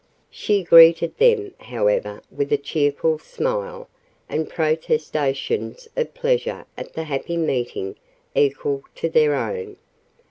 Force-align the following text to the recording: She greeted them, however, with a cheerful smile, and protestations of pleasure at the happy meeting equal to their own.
She 0.31 0.63
greeted 0.63 1.15
them, 1.19 1.53
however, 1.59 2.23
with 2.35 2.51
a 2.51 2.57
cheerful 2.57 3.19
smile, 3.19 3.87
and 4.27 4.49
protestations 4.49 5.87
of 5.95 6.15
pleasure 6.15 6.65
at 6.75 6.93
the 6.93 7.03
happy 7.03 7.37
meeting 7.37 7.97
equal 8.33 8.81
to 8.95 9.09
their 9.09 9.35
own. 9.35 9.77